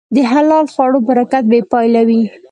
د 0.15 0.17
حلال 0.31 0.65
خوړو 0.73 0.99
برکت 1.07 1.43
بېپایله 1.51 2.01
وي. 2.07 2.21